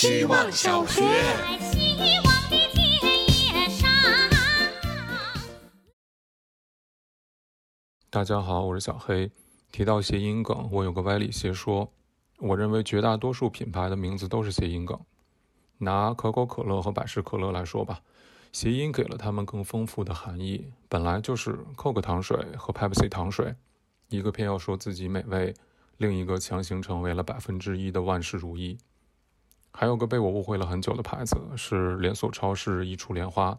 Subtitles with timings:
[0.00, 1.02] 希望小学。
[8.08, 9.30] 大家好，我是小黑。
[9.70, 11.92] 提到谐音梗，我有个歪理邪说。
[12.38, 14.98] 我认为绝大多数品牌的名字都是谐音梗。
[15.76, 18.00] 拿可口可乐和百事可乐来说吧，
[18.52, 20.72] 谐音给了他们更丰富的含义。
[20.88, 23.54] 本来就是 Coke 糖水和 Pepsi 糖水，
[24.08, 25.52] 一个偏要说自己美味，
[25.98, 28.78] 另一个强行成为了百分之一的万事如意。
[29.72, 33.58] 还有个被我误会了很久的牌子是连锁超市一处莲花，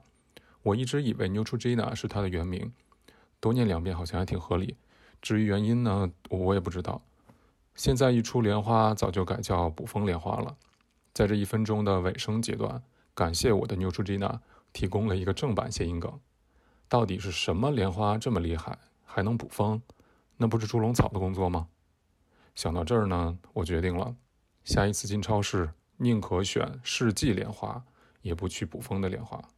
[0.61, 2.71] 我一直以为 Neutrogena 是它的原名。
[3.39, 4.77] 多念两遍好像还挺合理，
[5.21, 7.02] 至于原因呢，我也不知道。
[7.73, 10.55] 现在一出莲花早就改叫补风莲花了。
[11.13, 12.83] 在这一分钟的尾声阶段，
[13.16, 14.39] 感谢我的 Neutrogena
[14.71, 16.19] 提供了一个正版谐音梗。
[16.88, 19.81] 到底是什么莲花这么厉害，还能补风？
[20.38, 21.67] 那不是猪笼草的工作吗？
[22.53, 24.16] 想到这儿呢，我决定了，
[24.63, 25.71] 下一次进超市
[26.03, 27.85] 宁可选世纪莲花，
[28.23, 29.51] 也不去补风的莲花。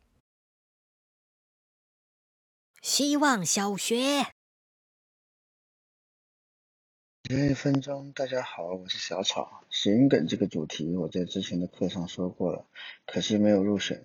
[2.82, 4.34] 希望小学，
[7.24, 9.64] 这一分钟，大家好，我是小草。
[9.70, 12.68] 谐音梗这个主题，我在之前的课上说过了，
[13.06, 14.04] 可惜没有入选。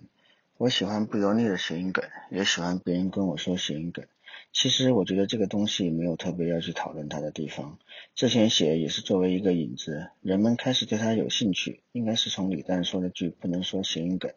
[0.55, 4.07] 我喜欢不油腻的谐音梗，也喜欢别人跟我说谐音梗。
[4.51, 7.79] 其实我觉得这个东西没有特别要去讨论它的地方。
[8.15, 14.33] 之前写也是作为一个引子，人们开始对它有兴趣，应该是从李诞说的句“不能说谐音梗”，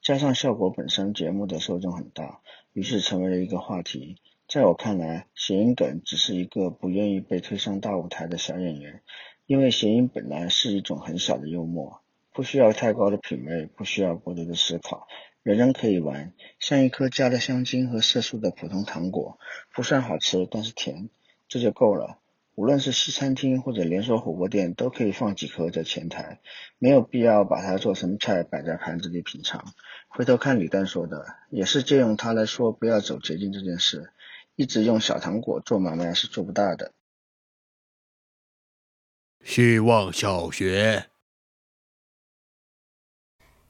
[0.00, 2.40] 加上效果本身节目的受众很大，
[2.72, 4.16] 于是成为了一个话题。
[4.48, 9.02] 在我看来，谐音梗只是一个不愿意被推上大舞台的小演员，
[9.46, 12.00] 因为谐音本来是一种很小的幽默，
[12.32, 15.08] 不需要太高的品味，不需要过多的思考。
[15.46, 19.38] 人人可以玩，像一颗加了香精和色素的普通糖果，
[19.72, 21.08] 不算好吃，但是甜，
[21.46, 22.18] 这就够了。
[22.56, 26.40] 无论是西餐厅或者连锁火锅店，都可以放几颗在前台，
[26.78, 29.72] 没有必要把它做成菜摆在盘子里品尝。
[30.08, 34.12] 回头看李诞说的，也是借用他来说不要走捷径这件事。
[34.56, 36.92] 一直用小糖果做买卖是做不大的。
[39.44, 41.06] 希望小学，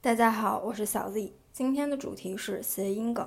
[0.00, 1.34] 大家好，我是小丽。
[1.56, 3.26] 今天的主题是谐音梗。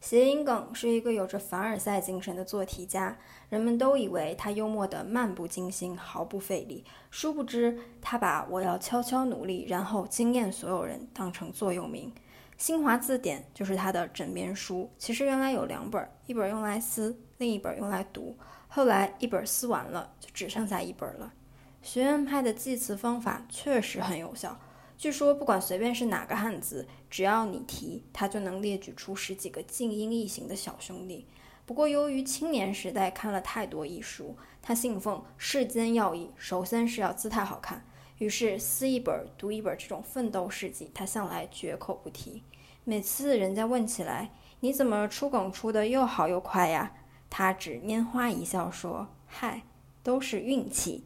[0.00, 3.16] 谐音梗是一个有着凡尔赛精神的做题家，
[3.48, 12.12] 人们都以为他幽默的漫不经心、毫不费力，殊不知他把“我要悄悄努力，然后惊艳所有人”当成座右铭。
[12.56, 18.36] 新华字典就是他的枕边书，其实原来有两本，一本用来撕，另一本用来读。
[18.66, 21.32] 后来一本撕完了，就只剩下一本了。
[21.80, 24.58] 学院派的记词方法确实很有效。
[24.98, 31.24] 据说，不管随便是哪个汉字，只要你提，他就能列举出十几个静音异形的小兄弟。
[31.64, 37.84] 不过，由于青年时代看了太多艺书，他信奉世间要义，首先是要姿态好看，
[38.18, 42.42] 于是撕一本读一本这种奋斗事迹，他向来绝口不提。
[42.82, 46.92] 每次人家问起来，你怎么出梗出的又好又快呀？
[47.30, 49.62] 他只拈花一笑说：“嗨，
[50.02, 51.04] 都是运气。”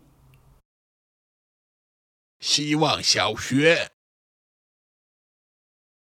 [2.43, 3.93] 希望小学，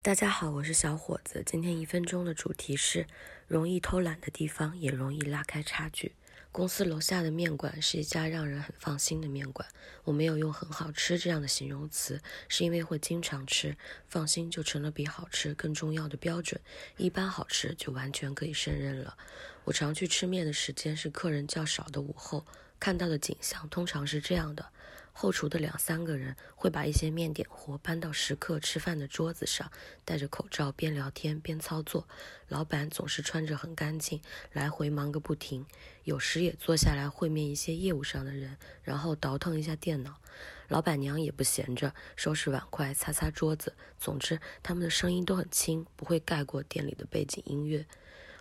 [0.02, 1.42] 大家好，我是小伙子。
[1.46, 3.08] 今天一分钟的主题是：
[3.48, 6.18] 容易偷懒的地方也容易拉开差距。
[6.52, 9.70] 公司楼下的面馆是一家让人很放心的面馆。
[10.04, 13.78] 我没有用很好吃这样的形容词，是因为会经常吃，
[14.10, 16.60] 放心就成了比好吃更重要的标准。
[16.98, 19.18] 一般好吃就完全可以胜任了。
[19.64, 22.46] 我常去吃面的时间是客人较少的午后，
[22.82, 24.74] 看到的景象通常是这样的。
[25.20, 29.72] 后厨的两三个人会把一些面点活搬到食客吃饭的桌子上，
[30.06, 32.08] 戴着口罩边聊天边操作。
[32.50, 34.22] 老板总是穿着很干净，
[34.54, 35.66] 来回忙个不停。
[36.04, 40.22] 有时也坐下来会面一些业务上的人，然后倒腾一下电脑。
[40.68, 43.74] 老板娘也不闲着，收拾碗筷、擦擦桌子。
[44.00, 47.88] 总之，他们的声音都很轻，不会盖过店里的背景音乐。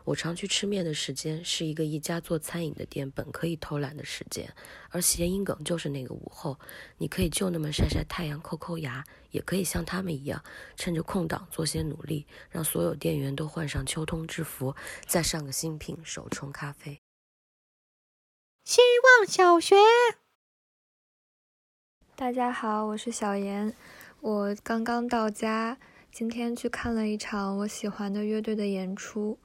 [0.07, 4.55] 我常去吃面的时间，是一个一家做餐饮的店本可以偷懒的时间，
[4.91, 6.61] 而谐音梗就是那个午后，
[6.99, 10.45] 你可以就那么晒晒太阳、抠抠牙，也可以像他们一样，
[10.77, 14.77] 趁着空档做些努力，让所有店员都换上秋冬制服，
[15.09, 17.01] 再上个新品手冲咖啡。
[18.65, 18.81] 希
[19.19, 19.75] 望小学，
[22.15, 23.75] 大家好，我是小严，
[24.21, 25.79] 我刚刚到家，
[26.13, 29.41] 今天去看了一场我喜欢的乐队的演出。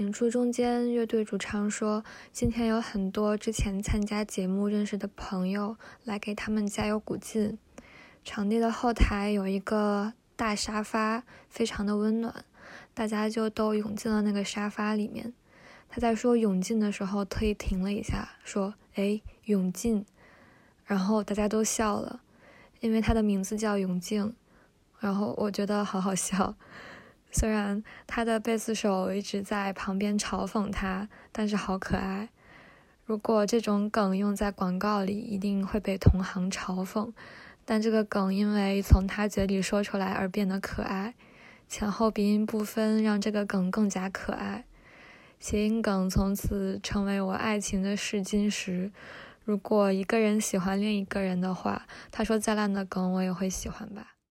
[0.00, 2.02] 演出中间，乐队主唱说
[2.32, 7.58] ：“今天有很多之前参加节目认识的朋友来给他们加油鼓劲。”
[8.24, 12.46] 场地的后台有一个大沙发，非常的温暖，
[12.94, 15.34] 大家就都涌进了那个沙发里面。
[15.90, 20.06] 他在说“涌进”的时候，特意停了一下，说：“哎，涌进。”
[20.86, 22.22] 然后大家都笑了，
[22.80, 24.34] 因为他的名字叫永静，
[24.98, 26.54] 然后我觉得好好笑。
[27.32, 32.28] 虽然他的贝斯手一直在旁边嘲讽他，但是好可爱。
[33.04, 37.12] 如果这种梗用在广告里，一定会被同行嘲讽。
[37.64, 41.14] 但这个梗因为从他嘴里说出来而变得可爱，
[41.68, 44.64] 前后鼻音不分，让这个梗更加可爱。
[45.38, 48.90] 谐音梗从此成为我爱情的试金石。
[49.44, 54.14] 如果一个人喜欢另一个人的话，他说再烂的梗我也会喜欢吧。